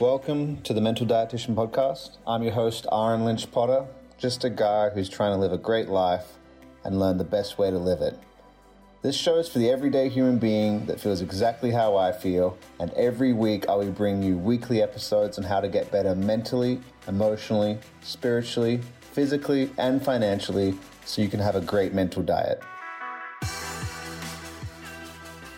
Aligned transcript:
Welcome 0.00 0.62
to 0.62 0.72
the 0.72 0.80
Mental 0.80 1.06
Dietitian 1.06 1.54
Podcast. 1.54 2.16
I'm 2.26 2.42
your 2.42 2.54
host, 2.54 2.86
Ahren 2.90 3.24
Lynch 3.24 3.52
Potter, 3.52 3.86
just 4.16 4.42
a 4.42 4.48
guy 4.48 4.88
who's 4.88 5.08
trying 5.08 5.34
to 5.34 5.38
live 5.38 5.52
a 5.52 5.58
great 5.58 5.88
life 5.88 6.38
and 6.82 6.98
learn 6.98 7.18
the 7.18 7.24
best 7.24 7.58
way 7.58 7.70
to 7.70 7.78
live 7.78 8.00
it. 8.00 8.18
This 9.02 9.14
show 9.14 9.36
is 9.36 9.50
for 9.50 9.58
the 9.58 9.68
everyday 9.68 10.08
human 10.08 10.38
being 10.38 10.86
that 10.86 10.98
feels 10.98 11.20
exactly 11.20 11.70
how 11.70 11.94
I 11.94 12.10
feel, 12.10 12.56
and 12.80 12.90
every 12.94 13.34
week 13.34 13.68
I 13.68 13.74
will 13.74 13.92
bring 13.92 14.22
you 14.22 14.38
weekly 14.38 14.80
episodes 14.80 15.36
on 15.36 15.44
how 15.44 15.60
to 15.60 15.68
get 15.68 15.92
better 15.92 16.14
mentally, 16.14 16.80
emotionally, 17.06 17.78
spiritually, 18.00 18.80
physically, 19.12 19.70
and 19.76 20.02
financially 20.02 20.74
so 21.04 21.20
you 21.20 21.28
can 21.28 21.38
have 21.38 21.54
a 21.54 21.60
great 21.60 21.92
mental 21.92 22.22
diet. 22.22 22.62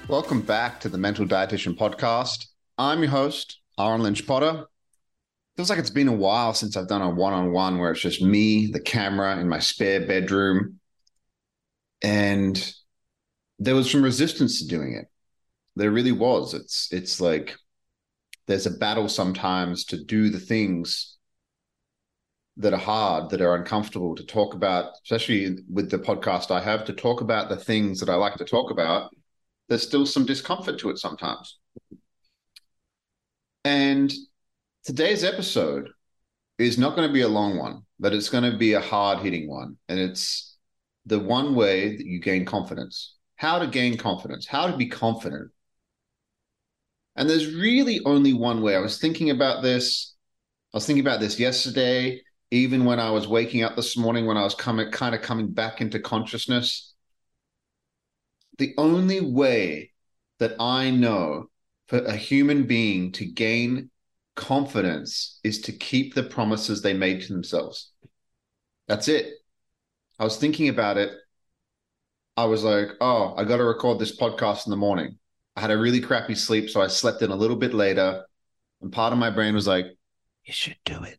Welcome 0.08 0.42
back 0.42 0.80
to 0.80 0.88
the 0.88 0.98
Mental 0.98 1.24
Dietitian 1.24 1.78
Podcast. 1.78 2.46
I'm 2.76 3.00
your 3.00 3.12
host, 3.12 3.60
Ahren 3.78 4.00
Lynch 4.00 4.26
Potter. 4.26 4.66
Feels 5.56 5.70
like 5.70 5.78
it's 5.78 5.90
been 5.90 6.08
a 6.08 6.12
while 6.12 6.52
since 6.52 6.76
I've 6.76 6.88
done 6.88 7.02
a 7.02 7.10
one 7.10 7.32
on 7.32 7.52
one 7.52 7.78
where 7.78 7.92
it's 7.92 8.00
just 8.00 8.22
me, 8.22 8.66
the 8.66 8.80
camera 8.80 9.38
in 9.38 9.48
my 9.48 9.60
spare 9.60 10.06
bedroom. 10.06 10.80
And 12.02 12.74
there 13.58 13.74
was 13.74 13.90
some 13.90 14.02
resistance 14.02 14.60
to 14.60 14.68
doing 14.68 14.94
it. 14.94 15.06
There 15.76 15.90
really 15.90 16.12
was. 16.12 16.54
It's 16.54 16.88
it's 16.92 17.20
like 17.20 17.54
there's 18.46 18.66
a 18.66 18.70
battle 18.70 19.08
sometimes 19.08 19.84
to 19.86 20.04
do 20.04 20.28
the 20.28 20.40
things 20.40 21.16
that 22.56 22.72
are 22.72 22.78
hard, 22.78 23.30
that 23.30 23.40
are 23.40 23.56
uncomfortable 23.56 24.14
to 24.14 24.24
talk 24.24 24.54
about, 24.54 24.92
especially 25.04 25.58
with 25.72 25.90
the 25.90 25.98
podcast 25.98 26.50
I 26.50 26.60
have, 26.60 26.84
to 26.84 26.92
talk 26.92 27.20
about 27.20 27.48
the 27.48 27.56
things 27.56 28.00
that 28.00 28.08
I 28.08 28.14
like 28.14 28.34
to 28.36 28.44
talk 28.44 28.70
about 28.70 29.10
there's 29.68 29.82
still 29.82 30.06
some 30.06 30.26
discomfort 30.26 30.78
to 30.80 30.90
it 30.90 30.98
sometimes. 30.98 31.58
And 33.64 34.12
today's 34.84 35.24
episode 35.24 35.90
is 36.58 36.78
not 36.78 36.96
going 36.96 37.08
to 37.08 37.12
be 37.12 37.22
a 37.22 37.28
long 37.28 37.58
one, 37.58 37.82
but 37.98 38.12
it's 38.12 38.28
going 38.28 38.50
to 38.50 38.56
be 38.56 38.74
a 38.74 38.80
hard 38.80 39.20
hitting 39.20 39.48
one. 39.48 39.76
And 39.88 39.98
it's 39.98 40.56
the 41.06 41.18
one 41.18 41.54
way 41.54 41.96
that 41.96 42.06
you 42.06 42.20
gain 42.20 42.44
confidence, 42.44 43.16
how 43.36 43.58
to 43.58 43.66
gain 43.66 43.96
confidence, 43.96 44.46
how 44.46 44.66
to 44.66 44.76
be 44.76 44.88
confident. 44.88 45.50
And 47.16 47.28
there's 47.28 47.54
really 47.54 48.00
only 48.04 48.32
one 48.32 48.62
way. 48.62 48.76
I 48.76 48.80
was 48.80 48.98
thinking 48.98 49.30
about 49.30 49.62
this. 49.62 50.14
I 50.72 50.76
was 50.76 50.86
thinking 50.86 51.06
about 51.06 51.20
this 51.20 51.38
yesterday, 51.38 52.20
even 52.50 52.84
when 52.84 52.98
I 52.98 53.10
was 53.10 53.28
waking 53.28 53.62
up 53.62 53.76
this 53.76 53.96
morning, 53.96 54.26
when 54.26 54.36
I 54.36 54.42
was 54.42 54.54
coming, 54.54 54.90
kind 54.90 55.14
of 55.14 55.22
coming 55.22 55.52
back 55.52 55.80
into 55.80 56.00
consciousness 56.00 56.94
the 58.58 58.74
only 58.78 59.20
way 59.20 59.92
that 60.38 60.54
I 60.60 60.90
know 60.90 61.46
for 61.88 61.98
a 61.98 62.16
human 62.16 62.66
being 62.66 63.12
to 63.12 63.26
gain 63.26 63.90
confidence 64.36 65.38
is 65.44 65.60
to 65.62 65.72
keep 65.72 66.14
the 66.14 66.22
promises 66.22 66.82
they 66.82 66.94
made 66.94 67.22
to 67.22 67.32
themselves. 67.32 67.92
That's 68.88 69.08
it. 69.08 69.32
I 70.18 70.24
was 70.24 70.36
thinking 70.36 70.68
about 70.68 70.96
it. 70.96 71.12
I 72.36 72.46
was 72.46 72.64
like, 72.64 72.88
oh, 73.00 73.34
I 73.36 73.44
got 73.44 73.58
to 73.58 73.64
record 73.64 73.98
this 73.98 74.18
podcast 74.18 74.66
in 74.66 74.70
the 74.70 74.76
morning. 74.76 75.18
I 75.56 75.60
had 75.60 75.70
a 75.70 75.78
really 75.78 76.00
crappy 76.00 76.34
sleep, 76.34 76.68
so 76.68 76.80
I 76.80 76.88
slept 76.88 77.22
in 77.22 77.30
a 77.30 77.36
little 77.36 77.56
bit 77.56 77.74
later. 77.74 78.24
And 78.82 78.92
part 78.92 79.12
of 79.12 79.18
my 79.18 79.30
brain 79.30 79.54
was 79.54 79.68
like, 79.68 79.86
you 80.44 80.52
should 80.52 80.76
do 80.84 81.02
it 81.04 81.18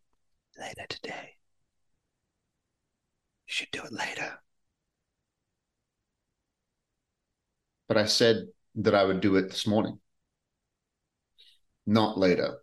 later 0.59 0.85
today. 0.89 1.37
You 3.47 3.53
should 3.53 3.71
do 3.71 3.83
it 3.83 3.93
later. 3.93 4.39
but 7.87 7.97
I 7.97 8.05
said 8.05 8.47
that 8.75 8.95
I 8.95 9.03
would 9.03 9.21
do 9.21 9.35
it 9.35 9.49
this 9.49 9.67
morning, 9.67 9.99
not 11.85 12.17
later, 12.17 12.57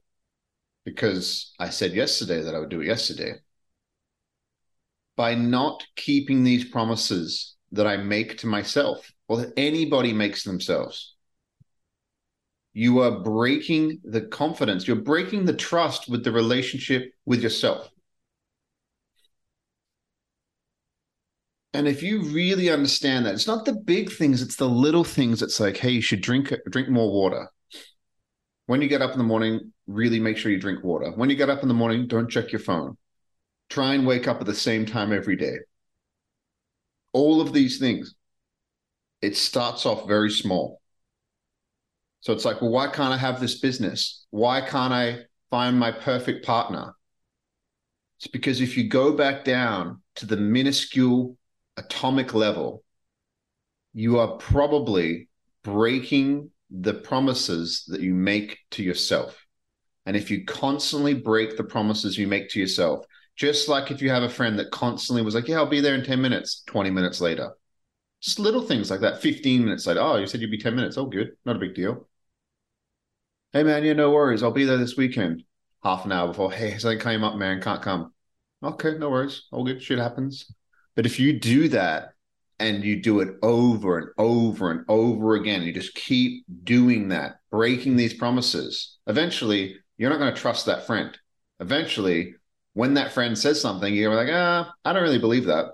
because 0.85 1.53
I 1.59 1.71
said 1.71 1.93
yesterday 1.93 2.43
that 2.43 2.55
I 2.55 2.59
would 2.59 2.71
do 2.71 2.81
it 2.81 2.87
yesterday. 2.87 3.35
By 5.17 5.35
not 5.35 5.85
keeping 5.97 6.43
these 6.43 6.65
promises 6.65 7.55
that 7.73 7.87
I 7.87 7.97
make 7.99 8.39
to 8.39 8.47
myself 8.47 9.13
or 9.29 9.39
that 9.39 9.53
anybody 9.57 10.13
makes 10.13 10.43
themselves, 10.43 11.15
you 12.73 13.01
are 13.01 13.21
breaking 13.21 14.01
the 14.05 14.23
confidence, 14.23 14.87
you're 14.87 14.97
breaking 14.97 15.45
the 15.45 15.53
trust 15.53 16.09
with 16.09 16.25
the 16.25 16.33
relationship 16.33 17.13
with 17.27 17.43
yourself. 17.43 17.91
And 21.75 21.89
if 21.89 22.03
you 22.03 22.23
really 22.23 22.71
understand 22.71 23.25
that, 23.27 23.35
it's 23.35 23.47
not 23.47 23.65
the 23.65 23.73
big 23.73 24.13
things, 24.13 24.43
it's 24.43 24.57
the 24.57 24.69
little 24.69 25.05
things. 25.05 25.43
It's 25.43 25.59
like, 25.59 25.77
hey, 25.77 25.91
you 25.91 26.03
should 26.03 26.21
drink 26.21 26.53
drink 26.71 26.89
more 26.89 27.11
water. 27.11 27.49
When 28.67 28.81
you 28.81 28.89
get 28.89 29.03
up 29.03 29.13
in 29.13 29.19
the 29.19 29.25
morning, 29.25 29.73
really 29.87 30.21
make 30.21 30.37
sure 30.37 30.53
you 30.53 30.61
drink 30.61 30.85
water. 30.85 31.11
When 31.11 31.31
you 31.31 31.37
get 31.37 31.51
up 31.51 31.63
in 31.63 31.69
the 31.69 31.75
morning, 31.75 32.07
don't 32.07 32.31
check 32.31 32.53
your 32.53 32.61
phone. 32.61 32.97
Try 33.69 33.95
and 33.95 34.07
wake 34.07 34.29
up 34.29 34.41
at 34.41 34.47
the 34.47 34.55
same 34.55 34.87
time 34.87 35.13
every 35.13 35.37
day. 35.37 35.57
All 37.13 37.41
of 37.41 37.53
these 37.53 37.79
things, 37.79 38.15
it 39.21 39.37
starts 39.37 39.85
off 39.85 40.07
very 40.07 40.31
small. 40.31 40.81
So 42.21 42.33
it's 42.33 42.45
like, 42.45 42.61
well, 42.61 42.71
why 42.71 42.87
can't 42.87 43.13
I 43.13 43.17
have 43.17 43.41
this 43.41 43.59
business? 43.59 44.27
Why 44.31 44.61
can't 44.61 44.93
I 44.93 45.23
find 45.51 45.79
my 45.79 45.91
perfect 45.91 46.47
partner? 46.47 46.95
It's 48.19 48.29
because 48.29 48.61
if 48.61 48.77
you 48.77 48.89
go 48.89 49.17
back 49.17 49.45
down 49.45 50.01
to 50.17 50.27
the 50.27 50.37
minuscule 50.37 51.37
atomic 51.77 52.33
level, 52.33 52.85
you 53.93 54.21
are 54.21 54.37
probably 54.37 55.29
breaking 55.65 56.51
the 56.73 56.95
promises 56.95 57.85
that 57.89 58.01
you 58.01 58.15
make 58.15 58.59
to 58.73 58.83
yourself. 58.83 59.47
And 60.07 60.17
if 60.17 60.31
you 60.31 60.45
constantly 60.45 61.15
break 61.15 61.57
the 61.57 61.65
promises 61.65 62.19
you 62.19 62.27
make 62.27 62.49
to 62.51 62.61
yourself, 62.61 63.05
just 63.37 63.69
like 63.69 63.91
if 63.91 64.03
you 64.03 64.11
have 64.11 64.23
a 64.23 64.29
friend 64.29 64.59
that 64.59 64.71
constantly 64.71 65.23
was 65.23 65.35
like, 65.35 65.49
Yeah, 65.49 65.57
I'll 65.57 65.67
be 65.67 65.81
there 65.81 65.95
in 65.95 66.05
10 66.05 66.21
minutes, 66.21 66.63
20 66.67 66.91
minutes 66.91 67.21
later. 67.21 67.53
Just 68.21 68.39
little 68.39 68.63
things 68.63 68.91
like 68.91 69.01
that, 69.01 69.21
15 69.21 69.65
minutes 69.65 69.87
later. 69.87 70.01
Oh, 70.01 70.17
you 70.17 70.27
said 70.27 70.41
you'd 70.41 70.51
be 70.51 70.59
10 70.59 70.75
minutes. 70.77 70.97
Oh, 70.97 71.07
good. 71.07 71.33
Not 71.45 71.57
a 71.57 71.59
big 71.59 71.75
deal. 71.75 72.09
Hey, 73.53 73.65
man, 73.65 73.85
yeah, 73.85 73.93
no 73.93 74.11
worries. 74.11 74.43
I'll 74.43 74.51
be 74.53 74.65
there 74.65 74.79
this 74.79 74.97
weekend. 74.97 75.43
Half 75.83 76.05
an 76.05 76.13
hour 76.13 76.29
before. 76.29 76.53
Hey, 76.53 76.79
something 76.79 77.01
came 77.01 77.25
up, 77.25 77.37
man. 77.37 77.61
Can't 77.61 77.83
come. 77.83 78.13
Okay, 78.63 78.97
no 78.97 79.11
worries. 79.11 79.49
All 79.51 79.65
good. 79.65 79.83
Shit 79.83 79.99
happens. 79.99 80.51
But 80.95 81.07
if 81.07 81.19
you 81.19 81.39
do 81.39 81.69
that 81.71 82.13
and 82.63 82.85
you 82.85 83.03
do 83.03 83.21
it 83.21 83.35
over 83.43 83.99
and 83.99 84.09
over 84.19 84.71
and 84.71 84.85
over 84.89 85.35
again, 85.35 85.63
you 85.63 85.73
just 85.73 85.95
keep 85.95 86.45
doing 86.63 87.09
that, 87.09 87.41
breaking 87.51 87.97
these 87.97 88.15
promises, 88.15 88.99
eventually 89.07 89.77
you're 89.99 90.11
not 90.11 90.19
going 90.19 90.33
to 90.33 90.41
trust 90.41 90.67
that 90.67 90.87
friend. 90.87 91.17
Eventually, 91.61 92.35
when 92.75 92.95
that 92.95 93.13
friend 93.13 93.37
says 93.37 93.61
something, 93.61 93.95
you're 93.95 94.15
like, 94.15 94.29
ah, 94.33 94.73
I 94.85 94.93
don't 94.93 95.03
really 95.03 95.19
believe 95.19 95.47
that. 95.47 95.67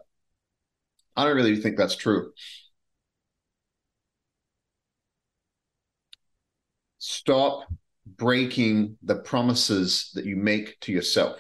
I 1.17 1.25
don't 1.25 1.37
really 1.37 1.57
think 1.61 1.77
that's 1.77 1.97
true. 1.97 2.33
Stop 6.99 7.65
breaking 8.07 8.97
the 9.03 9.17
promises 9.17 10.11
that 10.15 10.25
you 10.25 10.37
make 10.37 10.81
to 10.81 10.93
yourself. 10.93 11.39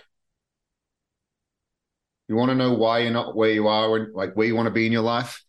You 2.28 2.36
want 2.36 2.50
to 2.50 2.54
know 2.54 2.74
why 2.74 3.00
you're 3.00 3.10
not 3.10 3.34
where 3.34 3.50
you 3.50 3.68
are, 3.68 3.96
and 3.96 4.14
like 4.14 4.34
where 4.34 4.46
you 4.46 4.54
want 4.54 4.66
to 4.66 4.72
be 4.72 4.86
in 4.86 4.92
your 4.92 5.02
life? 5.02 5.42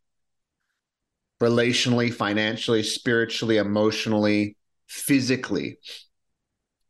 Relationally, 1.41 2.13
financially, 2.13 2.83
spiritually, 2.83 3.57
emotionally, 3.57 4.55
physically. 4.87 5.77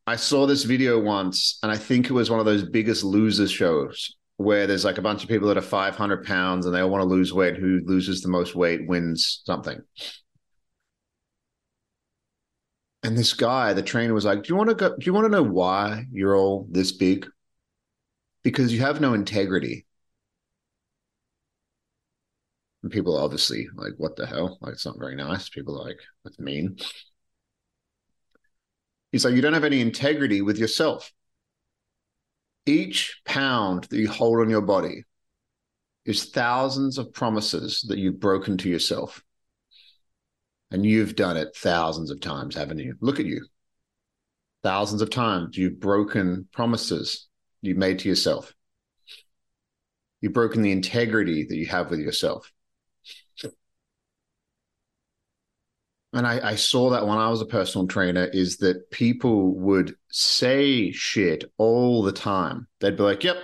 I 0.05 0.16
saw 0.16 0.45
this 0.45 0.63
video 0.63 1.00
once, 1.00 1.59
and 1.61 1.72
I 1.72 1.77
think 1.77 2.09
it 2.09 2.13
was 2.13 2.29
one 2.29 2.39
of 2.39 2.45
those 2.45 2.63
biggest 2.63 3.03
losers 3.03 3.51
shows 3.51 4.16
where 4.38 4.67
there's 4.67 4.85
like 4.85 4.97
a 4.97 5.01
bunch 5.01 5.22
of 5.22 5.29
people 5.29 5.50
that 5.50 5.57
are 5.57 5.61
500 5.61 6.23
pounds 6.23 6.66
and 6.66 6.73
they 6.73 6.79
all 6.79 6.89
want 6.89 7.01
to 7.01 7.07
lose 7.09 7.33
weight. 7.33 7.57
Who 7.57 7.81
loses 7.85 8.21
the 8.21 8.29
most 8.29 8.56
weight 8.56 8.88
wins 8.88 9.41
something. 9.45 9.79
And 13.03 13.17
this 13.17 13.33
guy, 13.33 13.73
the 13.73 13.81
trainer, 13.81 14.13
was 14.13 14.25
like, 14.25 14.44
"Do 14.44 14.50
you 14.50 14.56
want 14.56 14.69
to 14.69 14.75
go? 14.75 14.89
Do 14.89 15.06
you 15.06 15.13
want 15.13 15.25
to 15.25 15.31
know 15.31 15.44
why 15.44 16.06
you're 16.12 16.35
all 16.35 16.68
this 16.71 16.92
big?" 16.92 17.27
Because 18.44 18.74
you 18.74 18.81
have 18.81 19.01
no 19.01 19.13
integrity. 19.13 19.86
And 22.83 22.91
people 22.91 23.18
obviously 23.18 23.68
like, 23.75 23.94
what 23.97 24.15
the 24.15 24.25
hell? 24.25 24.57
Like, 24.62 24.74
it's 24.74 24.86
not 24.86 25.00
very 25.00 25.15
nice. 25.15 25.50
People 25.50 25.77
like, 25.83 26.00
that's 26.24 26.39
mean. 26.39 26.77
He's 29.12 29.25
like, 29.25 29.33
you 29.33 29.41
don't 29.41 29.53
have 29.53 29.63
any 29.63 29.81
integrity 29.81 30.41
with 30.41 30.57
yourself. 30.57 31.12
Each 32.65 33.19
pound 33.25 33.86
that 33.86 33.97
you 33.97 34.07
hold 34.07 34.39
on 34.39 34.50
your 34.50 34.62
body 34.62 35.03
is 36.06 36.25
thousands 36.25 36.97
of 36.97 37.13
promises 37.13 37.85
that 37.88 37.97
you've 37.97 38.19
broken 38.19 38.57
to 38.59 38.69
yourself. 38.69 39.24
And 40.71 40.85
you've 40.85 41.15
done 41.15 41.35
it 41.35 41.56
thousands 41.56 42.12
of 42.12 42.21
times, 42.21 42.56
haven't 42.56 42.80
you? 42.80 42.95
Look 43.01 43.19
at 43.19 43.25
you. 43.25 43.45
Thousands 44.62 45.01
of 45.01 45.09
times 45.09 45.57
you've 45.57 45.80
broken 45.80 46.47
promises 46.51 47.29
you've 47.61 47.77
made 47.77 48.00
to 48.00 48.09
yourself. 48.09 48.53
You've 50.21 50.33
broken 50.33 50.61
the 50.61 50.71
integrity 50.71 51.45
that 51.45 51.56
you 51.56 51.67
have 51.67 51.89
with 51.89 52.00
yourself. 52.00 52.51
and 56.13 56.25
I, 56.25 56.51
I 56.51 56.56
saw 56.56 56.89
that 56.91 57.06
when 57.06 57.17
I 57.17 57.29
was 57.29 57.41
a 57.41 57.45
personal 57.45 57.88
trainer, 57.88 58.25
is 58.25 58.57
that 58.57 58.89
people 58.89 59.53
would 59.56 59.95
say 60.09 60.91
shit 60.91 61.44
all 61.57 62.01
the 62.01 62.11
time. 62.11 62.67
They'd 62.79 62.97
be 62.97 63.03
like, 63.03 63.23
yep, 63.23 63.38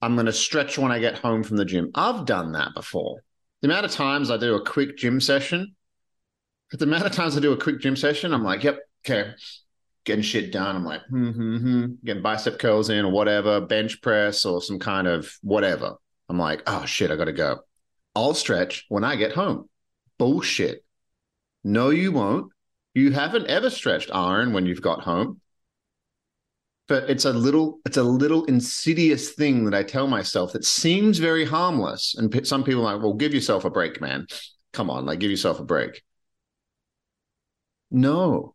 I'm 0.00 0.14
going 0.14 0.26
to 0.26 0.32
stretch 0.32 0.78
when 0.78 0.90
I 0.90 0.98
get 0.98 1.18
home 1.18 1.44
from 1.44 1.58
the 1.58 1.64
gym. 1.64 1.90
I've 1.94 2.26
done 2.26 2.52
that 2.52 2.74
before. 2.74 3.22
The 3.60 3.68
amount 3.68 3.86
of 3.86 3.92
times 3.92 4.30
I 4.30 4.36
do 4.36 4.56
a 4.56 4.64
quick 4.64 4.96
gym 4.96 5.20
session, 5.20 5.76
the 6.72 6.84
amount 6.84 7.06
of 7.06 7.12
times 7.12 7.36
I 7.36 7.40
do 7.40 7.52
a 7.52 7.56
quick 7.56 7.80
gym 7.80 7.94
session, 7.94 8.34
I'm 8.34 8.42
like, 8.42 8.64
yep, 8.64 8.80
okay, 9.06 9.32
getting 10.04 10.22
shit 10.22 10.52
done. 10.52 10.76
I'm 10.76 10.84
like, 10.84 11.02
hmm, 11.08 11.30
hmm, 11.30 11.56
hmm, 11.56 11.86
getting 12.04 12.22
bicep 12.22 12.58
curls 12.58 12.90
in 12.90 13.04
or 13.04 13.12
whatever, 13.12 13.60
bench 13.60 14.00
press 14.02 14.44
or 14.44 14.60
some 14.60 14.78
kind 14.78 15.06
of 15.06 15.32
whatever. 15.42 15.96
I'm 16.28 16.38
like, 16.38 16.62
oh 16.66 16.84
shit, 16.84 17.10
I 17.10 17.16
got 17.16 17.26
to 17.26 17.32
go. 17.32 17.60
I'll 18.14 18.34
stretch 18.34 18.86
when 18.88 19.04
I 19.04 19.16
get 19.16 19.32
home. 19.32 19.68
Bullshit. 20.18 20.84
No, 21.64 21.90
you 21.90 22.12
won't. 22.12 22.52
You 22.94 23.12
haven't 23.12 23.46
ever 23.46 23.70
stretched 23.70 24.10
iron 24.12 24.52
when 24.52 24.66
you've 24.66 24.82
got 24.82 25.00
home. 25.00 25.40
But 26.88 27.08
it's 27.08 27.24
a 27.24 27.32
little, 27.32 27.80
it's 27.86 27.96
a 27.96 28.02
little 28.02 28.44
insidious 28.46 29.30
thing 29.30 29.64
that 29.64 29.74
I 29.74 29.82
tell 29.82 30.08
myself 30.08 30.52
that 30.52 30.64
seems 30.64 31.18
very 31.18 31.44
harmless. 31.44 32.14
And 32.18 32.46
some 32.46 32.64
people 32.64 32.86
are 32.86 32.94
like, 32.94 33.02
well, 33.02 33.14
give 33.14 33.32
yourself 33.32 33.64
a 33.64 33.70
break, 33.70 34.00
man. 34.00 34.26
Come 34.72 34.90
on, 34.90 35.06
like 35.06 35.20
give 35.20 35.30
yourself 35.30 35.60
a 35.60 35.64
break. 35.64 36.02
No. 37.90 38.54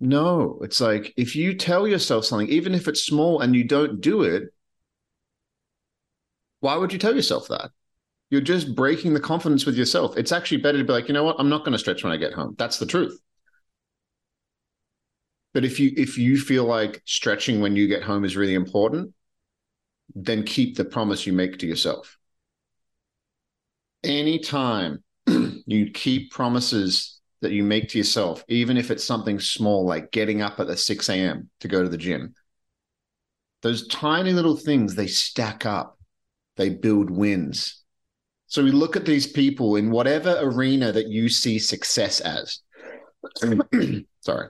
No, 0.00 0.58
it's 0.62 0.80
like 0.80 1.12
if 1.16 1.34
you 1.34 1.54
tell 1.54 1.86
yourself 1.88 2.24
something, 2.24 2.48
even 2.48 2.74
if 2.74 2.88
it's 2.88 3.02
small 3.02 3.40
and 3.40 3.54
you 3.56 3.64
don't 3.64 4.00
do 4.00 4.22
it, 4.22 4.52
why 6.60 6.76
would 6.76 6.92
you 6.92 6.98
tell 6.98 7.14
yourself 7.14 7.48
that? 7.48 7.70
you're 8.30 8.40
just 8.40 8.74
breaking 8.74 9.14
the 9.14 9.20
confidence 9.20 9.66
with 9.66 9.76
yourself. 9.76 10.16
It's 10.16 10.32
actually 10.32 10.58
better 10.58 10.78
to 10.78 10.84
be 10.84 10.92
like, 10.92 11.08
you 11.08 11.14
know 11.14 11.24
what, 11.24 11.36
I'm 11.38 11.48
not 11.48 11.60
going 11.64 11.72
to 11.72 11.78
stretch 11.78 12.02
when 12.02 12.12
I 12.12 12.16
get 12.16 12.32
home. 12.32 12.56
That's 12.58 12.78
the 12.78 12.86
truth. 12.86 13.20
But 15.52 15.64
if 15.64 15.78
you 15.78 15.92
if 15.96 16.18
you 16.18 16.36
feel 16.36 16.64
like 16.64 17.00
stretching 17.04 17.60
when 17.60 17.76
you 17.76 17.86
get 17.86 18.02
home 18.02 18.24
is 18.24 18.36
really 18.36 18.54
important, 18.54 19.14
then 20.16 20.42
keep 20.42 20.76
the 20.76 20.84
promise 20.84 21.26
you 21.28 21.32
make 21.32 21.58
to 21.58 21.66
yourself. 21.66 22.18
Anytime 24.02 25.04
you 25.26 25.92
keep 25.92 26.32
promises 26.32 27.20
that 27.44 27.52
you 27.52 27.62
make 27.62 27.88
to 27.90 27.98
yourself, 27.98 28.44
even 28.48 28.76
if 28.76 28.90
it's 28.90 29.04
something 29.04 29.38
small 29.38 29.86
like 29.86 30.10
getting 30.10 30.42
up 30.42 30.60
at 30.60 30.66
the 30.66 30.76
6 30.76 31.08
a.m. 31.08 31.48
to 31.60 31.68
go 31.68 31.82
to 31.82 31.88
the 31.88 31.96
gym, 31.96 32.34
those 33.62 33.86
tiny 33.88 34.32
little 34.32 34.56
things 34.56 34.94
they 34.94 35.06
stack 35.06 35.64
up, 35.64 35.98
they 36.56 36.68
build 36.68 37.10
wins 37.10 37.84
so 38.54 38.62
we 38.62 38.70
look 38.70 38.94
at 38.94 39.04
these 39.04 39.26
people 39.26 39.74
in 39.74 39.90
whatever 39.90 40.38
arena 40.40 40.92
that 40.92 41.08
you 41.08 41.28
see 41.28 41.58
success 41.58 42.20
as. 42.20 42.60
Sorry. 44.20 44.48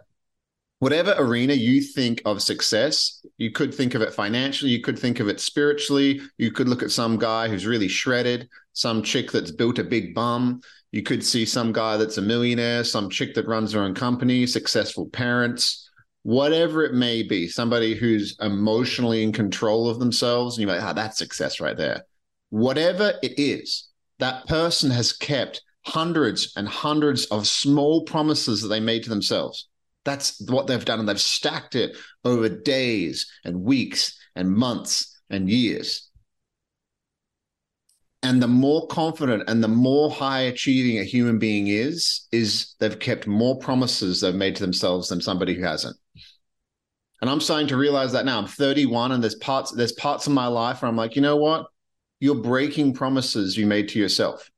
Whatever 0.85 1.15
arena 1.17 1.55
you 1.55 1.81
think 1.81 2.21
of 2.27 2.43
success, 2.43 3.25
you 3.39 3.51
could 3.51 3.73
think 3.73 3.95
of 3.95 4.03
it 4.03 4.13
financially, 4.13 4.71
you 4.71 4.83
could 4.83 4.99
think 4.99 5.19
of 5.19 5.29
it 5.29 5.41
spiritually, 5.41 6.21
you 6.37 6.53
could 6.53 6.69
look 6.69 6.83
at 6.83 6.91
some 6.91 7.19
guy 7.19 7.49
who's 7.49 7.65
really 7.65 7.89
shredded, 7.89 8.51
some 8.75 9.03
chick 9.03 9.33
that's 9.33 9.51
built 9.51 9.79
a 9.79 9.83
big 9.83 10.15
bum, 10.15 10.61
you 10.93 11.03
could 11.03 11.25
see 11.25 11.47
some 11.47 11.73
guy 11.73 11.97
that's 11.97 12.19
a 12.19 12.21
millionaire, 12.21 12.85
some 12.85 13.09
chick 13.09 13.33
that 13.35 13.49
runs 13.49 13.73
her 13.73 13.81
own 13.81 13.95
company, 13.95 14.47
successful 14.47 15.09
parents, 15.09 15.89
whatever 16.23 16.85
it 16.85 16.93
may 16.93 17.23
be, 17.23 17.49
somebody 17.49 17.95
who's 17.95 18.37
emotionally 18.43 19.23
in 19.23 19.33
control 19.33 19.89
of 19.89 19.99
themselves, 19.99 20.59
and 20.59 20.67
you're 20.67 20.77
like, 20.77 20.85
ah, 20.85 20.93
that's 20.93 21.17
success 21.17 21.61
right 21.61 21.79
there. 21.79 22.05
Whatever 22.51 23.15
it 23.23 23.39
is, 23.39 23.89
that 24.19 24.47
person 24.49 24.91
has 24.91 25.15
kept 25.15 25.63
hundreds 25.87 26.53
and 26.59 26.69
hundreds 26.69 27.25
of 27.29 27.47
small 27.47 28.03
promises 28.03 28.61
that 28.61 28.69
they 28.69 28.81
made 28.81 29.03
to 29.05 29.09
themselves. 29.09 29.67
That's 30.05 30.41
what 30.49 30.67
they've 30.67 30.85
done. 30.85 31.01
And 31.01 31.09
they've 31.09 31.21
stacked 31.21 31.75
it 31.75 31.97
over 32.25 32.49
days 32.49 33.31
and 33.45 33.63
weeks 33.63 34.19
and 34.35 34.53
months 34.53 35.21
and 35.31 35.49
years. 35.49 36.11
And 38.23 38.43
the 38.43 38.49
more 38.49 38.87
confident 38.87 39.45
and 39.49 39.63
the 39.63 39.69
more 39.69 40.11
high 40.11 40.43
achieving 40.43 40.99
a 40.99 41.05
human 41.05 41.39
being 41.39 41.69
is, 41.69 42.27
is 42.33 42.75
they've 42.81 42.99
kept 42.99 43.27
more 43.27 43.59
promises 43.59 44.21
they've 44.21 44.35
made 44.35 44.57
to 44.57 44.63
themselves 44.63 45.09
than 45.09 45.21
somebody 45.21 45.55
who 45.55 45.63
hasn't. 45.63 45.97
And 47.21 47.31
I'm 47.31 47.41
starting 47.41 47.69
to 47.69 47.77
realize 47.77 48.13
that 48.13 48.25
now. 48.25 48.39
I'm 48.39 48.47
31 48.47 49.13
and 49.13 49.23
there's 49.23 49.35
parts, 49.35 49.73
there's 49.73 49.93
parts 49.93 50.27
of 50.27 50.33
my 50.33 50.47
life 50.47 50.83
where 50.83 50.89
I'm 50.89 50.97
like, 50.97 51.17
you 51.17 51.23
know 51.23 51.37
what? 51.37 51.67
you're 52.25 52.35
breaking 52.35 52.95
promises 52.95 53.57
you 53.57 53.67
made 53.67 53.89
to 53.91 53.99
yourself. 53.99 54.51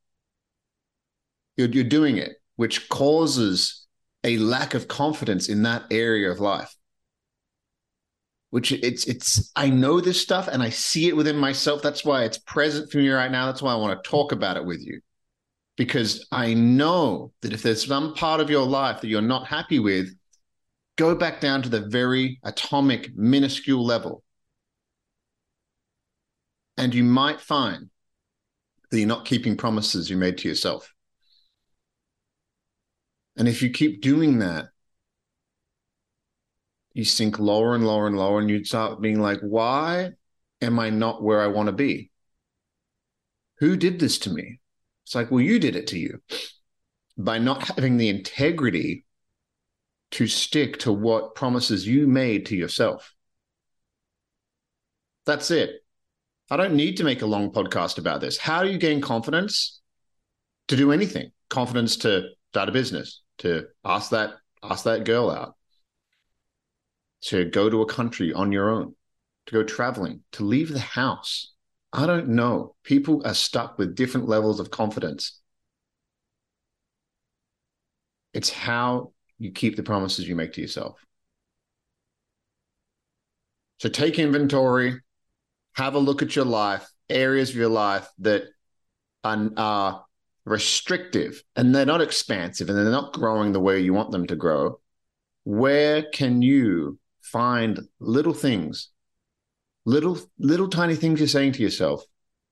You're, 1.56 1.68
you're 1.68 1.82
doing 1.82 2.16
it, 2.18 2.36
which 2.54 2.88
causes 2.88 3.85
a 4.26 4.36
lack 4.38 4.74
of 4.74 4.88
confidence 4.88 5.48
in 5.48 5.62
that 5.62 5.84
area 5.90 6.30
of 6.30 6.40
life. 6.40 6.74
Which 8.50 8.72
it's 8.72 9.06
it's 9.06 9.50
I 9.56 9.70
know 9.70 10.00
this 10.00 10.20
stuff 10.20 10.48
and 10.48 10.62
I 10.62 10.70
see 10.70 11.08
it 11.08 11.16
within 11.16 11.36
myself. 11.36 11.82
That's 11.82 12.04
why 12.04 12.24
it's 12.24 12.38
present 12.38 12.90
for 12.90 12.98
me 12.98 13.08
right 13.08 13.30
now. 13.30 13.46
That's 13.46 13.62
why 13.62 13.72
I 13.72 13.76
want 13.76 14.02
to 14.02 14.10
talk 14.10 14.32
about 14.32 14.56
it 14.56 14.64
with 14.64 14.80
you. 14.84 15.00
Because 15.76 16.26
I 16.32 16.54
know 16.54 17.32
that 17.42 17.52
if 17.52 17.62
there's 17.62 17.86
some 17.86 18.14
part 18.14 18.40
of 18.40 18.50
your 18.50 18.66
life 18.66 19.00
that 19.00 19.08
you're 19.08 19.20
not 19.22 19.46
happy 19.46 19.78
with, 19.78 20.14
go 20.96 21.14
back 21.14 21.40
down 21.40 21.62
to 21.62 21.68
the 21.68 21.80
very 21.80 22.38
atomic, 22.44 23.14
minuscule 23.14 23.84
level 23.84 24.22
and 26.76 26.94
you 26.94 27.04
might 27.04 27.40
find 27.40 27.90
that 28.90 28.98
you're 28.98 29.08
not 29.08 29.24
keeping 29.24 29.56
promises 29.56 30.10
you 30.10 30.16
made 30.16 30.38
to 30.38 30.48
yourself. 30.48 30.92
And 33.36 33.48
if 33.48 33.62
you 33.62 33.70
keep 33.70 34.00
doing 34.00 34.38
that, 34.38 34.66
you 36.94 37.04
sink 37.04 37.38
lower 37.38 37.74
and 37.74 37.86
lower 37.86 38.06
and 38.06 38.16
lower, 38.16 38.40
and 38.40 38.48
you 38.48 38.64
start 38.64 39.02
being 39.02 39.20
like, 39.20 39.40
why 39.40 40.12
am 40.62 40.78
I 40.78 40.88
not 40.88 41.22
where 41.22 41.42
I 41.42 41.48
want 41.48 41.66
to 41.66 41.72
be? 41.72 42.10
Who 43.58 43.76
did 43.76 44.00
this 44.00 44.18
to 44.20 44.30
me? 44.30 44.60
It's 45.04 45.14
like, 45.14 45.30
well, 45.30 45.40
you 45.40 45.58
did 45.58 45.76
it 45.76 45.88
to 45.88 45.98
you 45.98 46.20
by 47.18 47.38
not 47.38 47.68
having 47.68 47.96
the 47.96 48.08
integrity 48.08 49.04
to 50.12 50.26
stick 50.26 50.78
to 50.78 50.92
what 50.92 51.34
promises 51.34 51.86
you 51.86 52.06
made 52.06 52.46
to 52.46 52.56
yourself. 52.56 53.14
That's 55.26 55.50
it. 55.50 55.84
I 56.50 56.56
don't 56.56 56.76
need 56.76 56.98
to 56.98 57.04
make 57.04 57.22
a 57.22 57.26
long 57.26 57.50
podcast 57.50 57.98
about 57.98 58.20
this. 58.20 58.38
How 58.38 58.62
do 58.62 58.70
you 58.70 58.78
gain 58.78 59.00
confidence 59.00 59.80
to 60.68 60.76
do 60.76 60.92
anything? 60.92 61.32
Confidence 61.50 61.96
to 61.98 62.28
start 62.52 62.68
a 62.68 62.72
business, 62.72 63.22
to 63.38 63.66
ask 63.84 64.10
that 64.10 64.34
ask 64.62 64.84
that 64.84 65.04
girl 65.04 65.30
out, 65.30 65.54
to 67.22 67.44
go 67.44 67.68
to 67.70 67.82
a 67.82 67.86
country 67.86 68.32
on 68.32 68.52
your 68.52 68.70
own, 68.70 68.94
to 69.46 69.52
go 69.52 69.62
traveling, 69.62 70.22
to 70.32 70.44
leave 70.44 70.72
the 70.72 70.78
house. 70.80 71.52
I 71.92 72.06
don't 72.06 72.28
know. 72.30 72.74
People 72.82 73.22
are 73.24 73.34
stuck 73.34 73.78
with 73.78 73.94
different 73.94 74.28
levels 74.28 74.60
of 74.60 74.70
confidence. 74.70 75.40
It's 78.34 78.50
how 78.50 79.12
you 79.38 79.52
keep 79.52 79.76
the 79.76 79.82
promises 79.82 80.28
you 80.28 80.36
make 80.36 80.52
to 80.54 80.60
yourself. 80.60 80.98
So 83.78 83.88
take 83.88 84.18
inventory, 84.18 85.00
have 85.74 85.94
a 85.94 85.98
look 85.98 86.22
at 86.22 86.34
your 86.34 86.44
life, 86.44 86.88
areas 87.08 87.50
of 87.50 87.56
your 87.56 87.68
life 87.68 88.08
that 88.18 88.44
are, 89.22 89.50
are 89.56 90.04
restrictive 90.46 91.42
and 91.56 91.74
they're 91.74 91.84
not 91.84 92.00
expansive 92.00 92.70
and 92.70 92.78
they're 92.78 92.90
not 92.90 93.12
growing 93.12 93.52
the 93.52 93.60
way 93.60 93.80
you 93.80 93.92
want 93.92 94.12
them 94.12 94.26
to 94.28 94.36
grow. 94.36 94.80
Where 95.44 96.04
can 96.14 96.40
you 96.40 96.98
find 97.20 97.80
little 98.00 98.32
things, 98.32 98.88
little, 99.84 100.18
little 100.38 100.68
tiny 100.68 100.94
things 100.94 101.18
you're 101.18 101.28
saying 101.28 101.52
to 101.52 101.62
yourself, 101.62 102.02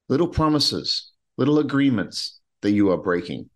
little 0.09 0.29
promises, 0.29 1.13
little 1.39 1.61
agreements 1.61 2.41
that 2.63 2.73
you 2.73 2.91
are 2.91 2.99
breaking? 2.99 3.49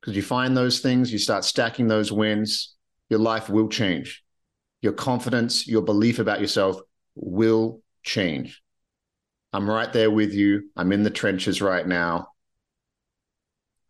Because 0.00 0.16
you 0.16 0.22
find 0.22 0.56
those 0.56 0.80
things, 0.80 1.12
you 1.12 1.18
start 1.18 1.44
stacking 1.44 1.86
those 1.86 2.10
wins, 2.10 2.74
your 3.08 3.20
life 3.20 3.48
will 3.48 3.68
change. 3.68 4.24
Your 4.82 4.92
confidence, 4.92 5.68
your 5.68 5.82
belief 5.82 6.18
about 6.18 6.40
yourself 6.40 6.80
will 7.14 7.80
change. 8.02 8.62
I'm 9.52 9.68
right 9.68 9.92
there 9.92 10.10
with 10.10 10.32
you. 10.32 10.70
I'm 10.76 10.92
in 10.92 11.02
the 11.02 11.10
trenches 11.10 11.60
right 11.60 11.86
now. 11.86 12.28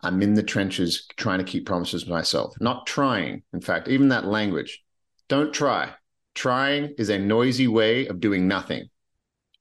I'm 0.02 0.22
in 0.22 0.34
the 0.34 0.42
trenches 0.42 1.06
trying 1.16 1.38
to 1.38 1.44
keep 1.44 1.66
promises 1.66 2.06
myself, 2.06 2.54
not 2.60 2.86
trying. 2.86 3.42
In 3.52 3.60
fact, 3.60 3.88
even 3.88 4.08
that 4.08 4.26
language, 4.26 4.82
don't 5.28 5.52
try. 5.52 5.92
Trying 6.34 6.94
is 6.96 7.10
a 7.10 7.18
noisy 7.18 7.68
way 7.68 8.06
of 8.06 8.20
doing 8.20 8.48
nothing. 8.48 8.88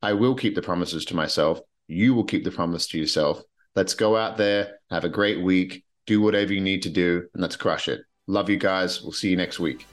I 0.02 0.14
will 0.14 0.36
keep 0.36 0.56
the 0.56 0.62
promises 0.62 1.04
to 1.06 1.16
myself. 1.16 1.60
You 1.88 2.14
will 2.14 2.24
keep 2.24 2.44
the 2.44 2.52
promise 2.52 2.88
to 2.88 2.98
yourself. 2.98 3.42
Let's 3.76 3.94
go 3.94 4.16
out 4.16 4.38
there, 4.38 4.80
have 4.90 5.04
a 5.04 5.10
great 5.10 5.42
week, 5.42 5.84
do 6.06 6.22
whatever 6.22 6.54
you 6.54 6.62
need 6.62 6.84
to 6.84 6.90
do, 6.90 7.28
and 7.34 7.42
let's 7.42 7.56
crush 7.56 7.88
it. 7.88 8.02
Love 8.28 8.50
you 8.50 8.58
guys. 8.58 9.02
We'll 9.02 9.12
see 9.12 9.30
you 9.30 9.38
next 9.38 9.60
week. 9.60 9.86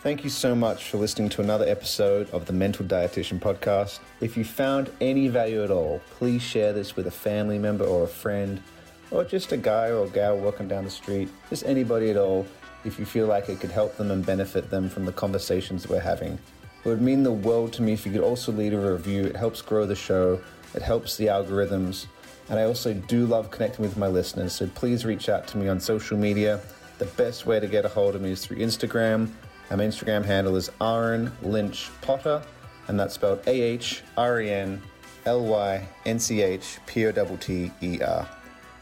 Thank 0.00 0.22
you 0.22 0.30
so 0.30 0.54
much 0.54 0.84
for 0.84 0.98
listening 0.98 1.28
to 1.30 1.42
another 1.42 1.66
episode 1.66 2.30
of 2.30 2.46
the 2.46 2.52
Mental 2.52 2.86
Dietitian 2.86 3.40
Podcast. 3.40 3.98
If 4.20 4.36
you 4.36 4.44
found 4.44 4.90
any 5.00 5.28
value 5.28 5.64
at 5.64 5.70
all, 5.70 6.00
please 6.10 6.42
share 6.42 6.72
this 6.72 6.94
with 6.94 7.06
a 7.06 7.10
family 7.10 7.58
member 7.58 7.84
or 7.84 8.04
a 8.04 8.08
friend. 8.08 8.62
Or 9.10 9.24
just 9.24 9.52
a 9.52 9.56
guy 9.56 9.88
or 9.88 10.04
a 10.04 10.08
gal 10.08 10.36
walking 10.36 10.68
down 10.68 10.84
the 10.84 10.90
street, 10.90 11.28
just 11.48 11.64
anybody 11.64 12.10
at 12.10 12.16
all, 12.16 12.46
if 12.84 12.98
you 12.98 13.04
feel 13.04 13.26
like 13.26 13.48
it 13.48 13.60
could 13.60 13.70
help 13.70 13.96
them 13.96 14.10
and 14.10 14.24
benefit 14.24 14.70
them 14.70 14.88
from 14.88 15.04
the 15.04 15.12
conversations 15.12 15.88
we're 15.88 16.00
having. 16.00 16.38
It 16.84 16.88
would 16.88 17.02
mean 17.02 17.22
the 17.22 17.32
world 17.32 17.72
to 17.74 17.82
me 17.82 17.92
if 17.92 18.06
you 18.06 18.12
could 18.12 18.20
also 18.20 18.52
leave 18.52 18.72
a 18.72 18.92
review. 18.92 19.24
It 19.24 19.36
helps 19.36 19.60
grow 19.60 19.86
the 19.86 19.96
show, 19.96 20.40
it 20.74 20.82
helps 20.82 21.16
the 21.16 21.26
algorithms, 21.26 22.06
and 22.48 22.58
I 22.58 22.64
also 22.64 22.94
do 22.94 23.26
love 23.26 23.50
connecting 23.50 23.84
with 23.84 23.96
my 23.96 24.06
listeners. 24.06 24.52
So 24.52 24.68
please 24.68 25.04
reach 25.04 25.28
out 25.28 25.48
to 25.48 25.58
me 25.58 25.68
on 25.68 25.80
social 25.80 26.16
media. 26.16 26.60
The 26.98 27.06
best 27.06 27.44
way 27.44 27.58
to 27.58 27.66
get 27.66 27.84
a 27.84 27.88
hold 27.88 28.14
of 28.14 28.22
me 28.22 28.30
is 28.30 28.46
through 28.46 28.58
Instagram. 28.58 29.28
My 29.70 29.76
Instagram 29.78 30.24
handle 30.24 30.54
is 30.54 30.70
Ahren 30.80 31.32
Lynch 31.42 31.90
Potter, 32.02 32.40
and 32.86 32.98
that's 32.98 33.14
spelled 33.14 33.40
A 33.48 33.60
H 33.60 34.02
R 34.16 34.40
E 34.40 34.50
N 34.50 34.80
L 35.24 35.44
Y 35.44 35.86
N 36.04 36.20
C 36.20 36.40
H 36.40 36.78
P 36.86 37.04
O 37.06 37.12
T 37.12 37.36
T 37.40 37.72
E 37.82 38.00
R. 38.00 38.28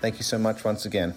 Thank 0.05 0.19
you 0.19 0.23
so 0.23 0.37
much 0.37 0.63
once 0.65 0.85
again. 0.85 1.15